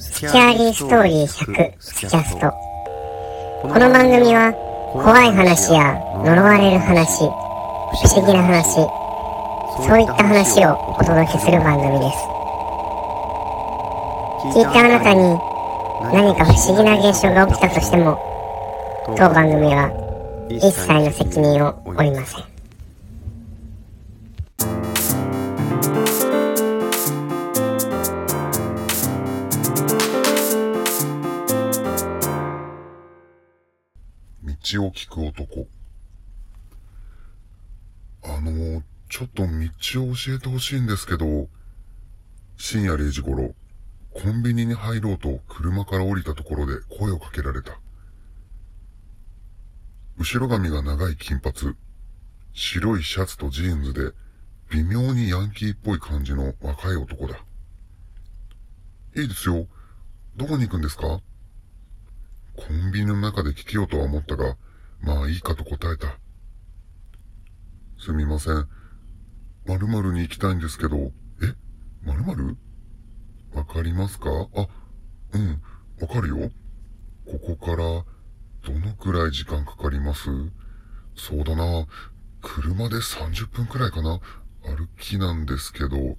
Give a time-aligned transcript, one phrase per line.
[0.00, 2.50] スキャーリーストーリー100スキャスト。
[3.60, 4.50] この番組は
[4.94, 5.92] 怖い話や
[6.24, 7.28] 呪われる話不
[8.08, 8.80] 思議な話
[9.86, 12.16] そういった話をお届けする番組です。
[14.56, 15.20] 聞いたあなたに
[16.14, 18.18] 何か不思議な現象が起きたとしても
[19.18, 19.92] 当番組は
[20.48, 22.49] 一切の責任を負いません。
[34.62, 35.66] 道を聞く男。
[38.22, 41.48] あの、ちょっと道を教えてほしいんですけど、
[42.56, 43.54] 深夜0時頃、
[44.12, 47.78] コンビニに入ろうと車から降りたところで声をかけられた。
[50.18, 51.74] 後ろ髪が長い金髪、
[52.52, 54.12] 白いシャツとジーンズで、
[54.70, 57.36] 微妙にヤンキーっぽい感じの若い男だ。
[59.16, 59.66] いいですよ。
[60.36, 61.20] どこに行くんですか？
[62.60, 64.56] コンビニの中で聞けようとは思ったが、
[65.00, 66.18] まあいいかと答えた。
[67.98, 68.68] すみません。
[69.66, 71.10] 〇〇に行きたいんですけど、
[71.42, 71.54] え？
[72.04, 72.56] 〇〇
[73.54, 74.28] わかりますか？
[74.54, 74.68] あ、
[75.32, 75.62] うん、
[76.00, 76.50] わかるよ。
[77.26, 80.28] ここから、どのくらい時間かかります？
[81.16, 81.86] そうだな。
[82.42, 84.20] 車で30分くらいかな。
[84.62, 86.16] 歩きなんですけど、え、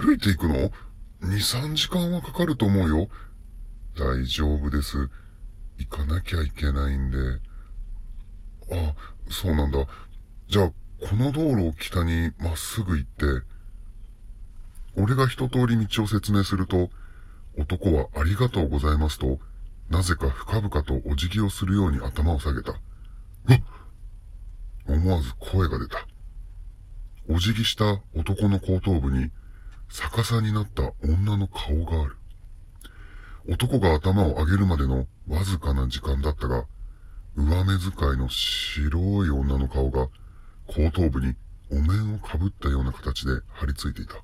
[0.00, 0.70] 歩いて行くの ?2、
[1.22, 3.08] 3時間はかかると思うよ。
[3.96, 5.10] 大丈夫です。
[5.80, 7.18] 行かなきゃいけないんで。
[8.70, 8.94] あ、
[9.30, 9.78] そうなんだ。
[10.48, 10.72] じゃあ、
[11.08, 13.24] この道路を北にまっすぐ行って、
[14.96, 16.90] 俺が一通り道を説明すると、
[17.56, 19.38] 男はありがとうございますと、
[19.88, 22.72] なぜか深々とお辞儀をするように頭を下げた。
[22.72, 23.62] うっ
[24.86, 26.06] 思わず声が出た。
[27.28, 29.30] お辞儀した男の後頭部に
[29.88, 32.19] 逆さになった女の顔がある。
[33.46, 36.66] 男が頭を上げるまでのわずかな時間だったが、
[37.36, 40.08] 上目遣いの白い女の顔が
[40.66, 41.34] 後頭部に
[41.70, 44.16] お面をかぶったような形で張り付いていた。
[44.16, 44.18] あ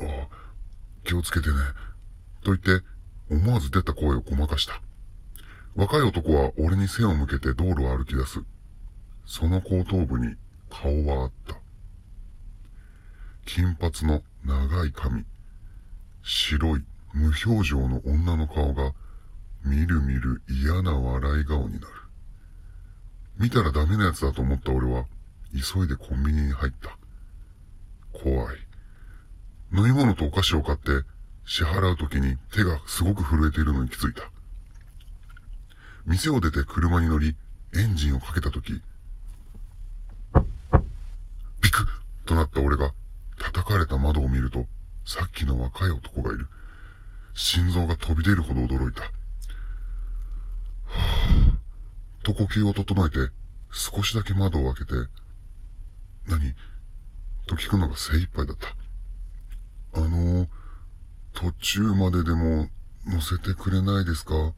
[0.00, 0.28] あ、
[1.04, 1.54] 気をつけてね。
[2.42, 2.84] と言って
[3.30, 4.80] 思わず出た声をごまかした。
[5.74, 8.40] 若い男は俺に背を向けて道路を歩き出す。
[9.26, 10.34] その後頭部に
[10.70, 11.56] 顔はあった。
[13.44, 15.24] 金髪の長い髪、
[16.22, 16.84] 白い
[17.16, 18.92] 無表情の女の顔が、
[19.64, 21.86] みるみる嫌な笑い顔になる。
[23.38, 25.06] 見たらダメなやつだと思った俺は、
[25.50, 26.98] 急いでコンビニに入った。
[28.12, 28.56] 怖い。
[29.72, 31.06] 飲み物とお菓子を買って、
[31.46, 34.30] 支払う時に手がすごく震えているのに気づいた。
[36.04, 37.34] 店を出て車に乗り、
[37.74, 38.82] エンジンをかけた時、
[41.62, 41.86] ビクッ
[42.26, 42.92] となった俺が
[43.38, 44.66] 叩かれた窓を見ると、
[45.06, 46.46] さっきの若い男がいる。
[47.36, 49.02] 心臓が飛び出るほど驚いた。
[49.02, 53.30] はぁ、と呼吸を整えて、
[53.70, 54.94] 少しだけ窓を開けて、
[56.26, 56.54] 何？
[57.46, 60.00] と聞くのが精一杯だった。
[60.00, 60.48] あの、
[61.34, 62.68] 途中まででも
[63.06, 64.54] 乗せてくれないですか？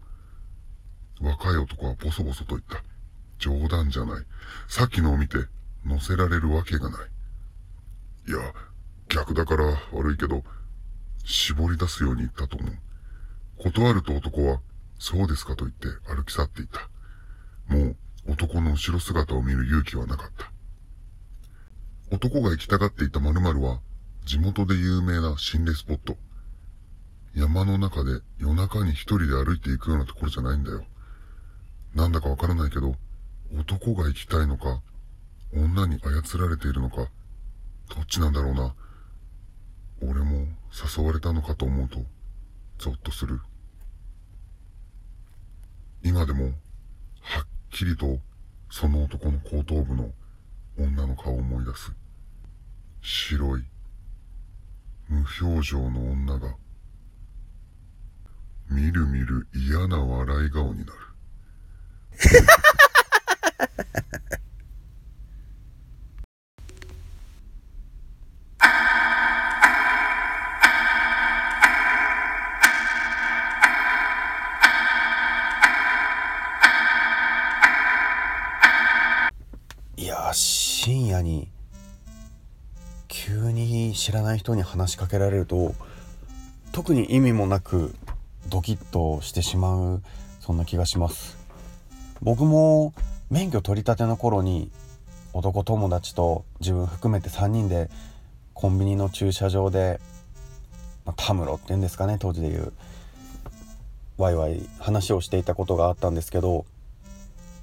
[1.20, 2.82] 若い男はボソボソと言った。
[3.38, 4.24] 冗談じゃない。
[4.68, 5.38] さっきのを見て
[5.84, 7.00] 乗せられるわけがない。
[8.28, 8.38] いや、
[9.08, 10.44] 逆だから悪いけど、
[11.30, 12.72] 絞り出すように言ったと思う。
[13.58, 14.60] 断ると男は、
[14.98, 16.88] そうですかと言って歩き去っていた。
[17.68, 17.96] もう
[18.32, 20.50] 男の後ろ姿を見る勇気はなかった。
[22.16, 23.80] 男が行きたがっていた〇〇は、
[24.24, 26.16] 地元で有名な心霊スポット。
[27.34, 30.82] 山の中で夜中に一人で歩いていくようなところじゃないんだよ。
[31.94, 32.94] なんだかわからないけど、
[33.54, 34.80] 男が行きたいのか、
[35.52, 36.96] 女に操られているのか、
[37.94, 38.74] どっちなんだろうな。
[40.00, 40.46] 俺も
[40.96, 41.98] 誘われたのかと思うと、
[42.78, 43.40] ゾッとする。
[46.04, 46.52] 今でも、
[47.20, 48.18] はっきりと、
[48.70, 50.12] その男の後頭部の
[50.78, 51.92] 女の顔を思い出す。
[53.02, 53.64] 白い、
[55.08, 56.54] 無表情の女が、
[58.70, 61.07] みるみる嫌な笑い顔になる。
[80.88, 81.48] 深夜に
[83.08, 85.74] 急に知らない人に話しかけられると
[86.72, 87.94] 特に意味もなく
[88.48, 90.02] ドキッとしてしまう
[90.40, 91.36] そんな気がします。
[92.22, 92.94] 僕も
[93.28, 94.70] 免許取り立ての頃に
[95.34, 97.90] 男友達と自分含めて3人で
[98.54, 100.00] コンビニの駐車場で
[101.04, 102.72] まあ、タムロっていうんですかね当時でいう
[104.16, 106.64] ワイワイ話をしていたことがあったんですけど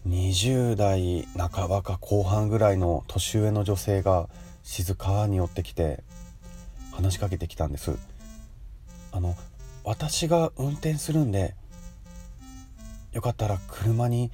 [0.07, 4.29] 20代半ばか後半ぐらいの年上の女性が
[4.63, 6.03] 静かに寄ってきて
[6.91, 7.97] 話しかけてきたんです。
[9.11, 9.35] あの
[9.83, 11.55] 私が運転するんで
[13.13, 14.29] よかったら車に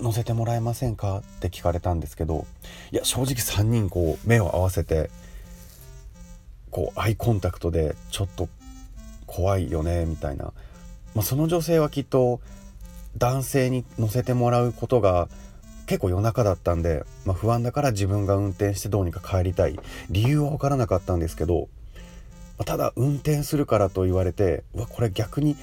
[0.00, 2.46] 乗せてもらえませんかって聞かれたんですけど
[2.90, 5.10] いや正直3人こう目を合わせて
[6.70, 8.48] こうアイコンタクトでちょっと
[9.26, 10.46] 怖いよねみたいな、
[11.14, 12.40] まあ、その女性はきっと
[13.16, 15.28] 男性に乗せてもらうことが
[15.86, 19.78] 結構夜中だったんで、まあ、不安だから自分が運転してどうにか帰りたい。
[20.08, 21.68] 理由は分からなかったんですけど、
[22.58, 25.56] ま、ただ運転するからと言われてうわこれ逆に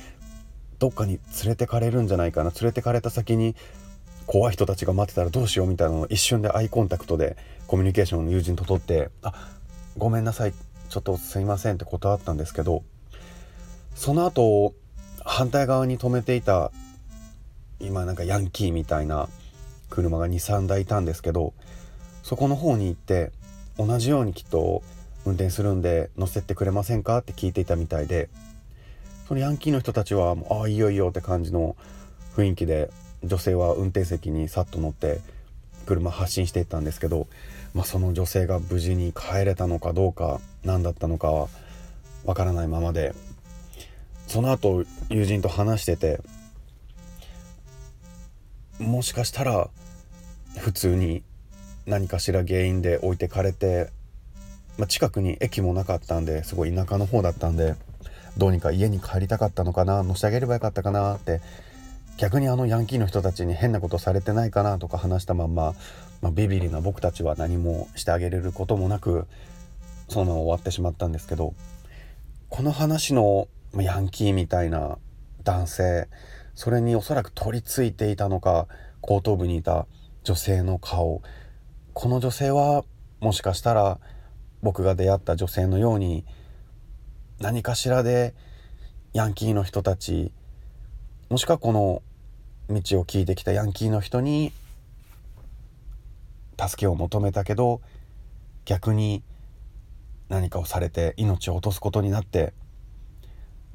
[0.79, 2.51] どっかに連れてかれるんじゃないかな。
[2.51, 3.55] 連れてかれた先に
[4.27, 9.33] 怖い人たちが待ってたらどうしようみたいなのを一瞬でアイコンタクトでコミュニケーションの友人と取って「あ
[9.97, 10.53] ごめんなさい
[10.89, 12.83] ちょっとすいません」って断ったんですけど
[13.95, 14.73] その後
[15.23, 16.71] 反対側に止めていた
[17.87, 19.29] 今なんかヤンキーみたいな
[19.89, 21.53] 車が23台いたんですけど
[22.23, 23.31] そこの方に行って
[23.77, 24.83] 同じようにきっと
[25.25, 28.29] 運転するんで乗せてくれませんかって聞いていたみたいで
[29.27, 31.75] そのヤンキーの人たちはもうああいいよいいよって感じの
[32.35, 32.89] 雰囲気で
[33.23, 35.19] 女性は運転席にさっと乗って
[35.85, 37.27] 車発進していったんですけど、
[37.73, 41.47] まあ、その女性が無事に帰れたのかどうか何だったのかは
[42.25, 43.15] わからないままで
[44.27, 46.19] その後友人と話してて
[48.79, 49.69] もしかしたら
[50.59, 51.23] 普通に
[51.85, 53.89] 何かしら原因で置いてかれて、
[54.77, 57.75] まあ、近くに駅もなかったんですごい田舎の方だったんで
[58.37, 61.41] どうにか家に帰りたかったのかな乗せてあげればよかったかなって
[62.17, 65.73] 逆にあのヤンキーの人たちに変なことされてないかなとか話したまんま、
[66.21, 69.27] まあ、ビビリな僕たちは何もしてあげれることもなく
[70.09, 71.53] そのまま終わってしまったんですけど
[72.49, 74.97] この話のヤンキーみたいな
[75.43, 76.07] 男性
[76.57, 78.67] それにおそらく取り付いていたのか
[79.01, 79.85] 後頭部にいた
[80.23, 81.21] 女性の顔。
[81.93, 82.83] この女性は
[83.19, 83.99] もしかしたら
[84.63, 86.25] 僕が出会った女性のように
[87.39, 88.33] 何かしらで
[89.13, 90.31] ヤンキーの人たち
[91.29, 92.01] もしくはこの
[92.69, 94.51] 道を聞いてきたヤンキーの人に
[96.59, 97.81] 助けを求めたけど
[98.65, 99.21] 逆に
[100.27, 102.55] 何かをされて命を落とすことになって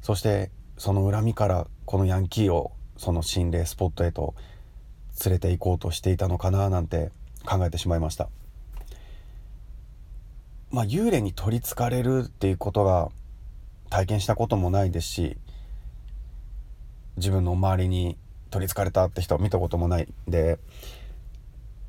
[0.01, 4.35] そしてその恨みからこのヤンキーをその心霊スポットへと
[5.25, 7.11] 連れて行こうとしていたのかななんて
[7.45, 8.29] 考えてしまいました。
[10.71, 13.09] まあ幽霊に取りつかれるっていうことが
[13.91, 15.37] 体験したこともないですし
[17.15, 18.17] 自分の周りに
[18.49, 20.57] 取りつかれたって人は見たこともないで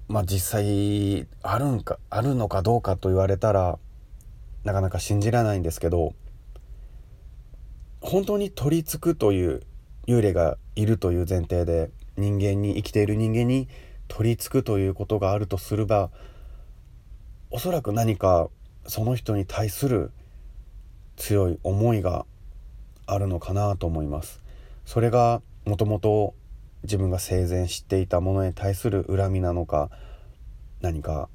[0.07, 3.79] まあ実際あるんかあるのかどうかと言われたら
[4.65, 6.13] なかなか信じられないんですけど
[8.03, 9.63] 本当に取り付くという
[10.07, 13.69] 幽霊がいるという前提で人間に生きている人間に
[14.09, 16.11] 取り付くということがあるとすれば
[17.51, 18.49] おそらく何か
[18.87, 20.11] その人に対する
[21.17, 22.27] 強い思いが
[23.07, 24.43] あるのかなと思います。
[24.85, 26.35] それがもともと
[26.83, 29.91] 自分が生前知っていたものに対する恨みなのか
[30.83, 31.29] 何か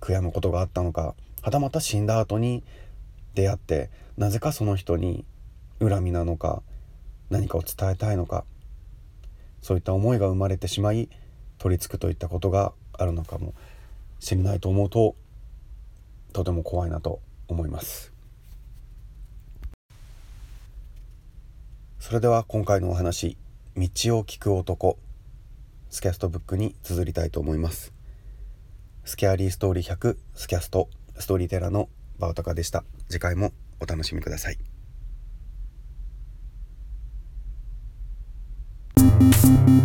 [0.00, 2.62] 悔やむことがあったのかはたまた死んだ後に
[3.34, 5.24] 出会ってなぜかその人に
[5.80, 6.62] 恨みなのか
[7.30, 8.44] 何かを伝えたいのか
[9.62, 11.08] そういった思いが生まれてしまい
[11.58, 13.54] 取り付くといったことがあるのかも
[14.20, 15.16] しれないと思うと
[16.32, 18.12] とても怖いなと思います。
[21.98, 23.36] それでは今回のお話
[23.76, 24.98] 「道を聞く男」
[25.90, 27.92] スキャストブックに綴りたいと思います。
[29.04, 32.84] スキャーリーストーリー100スキャストストーリーテラーのバオタカでした。
[33.08, 34.75] 次回もお楽しみください。
[38.98, 39.76] Música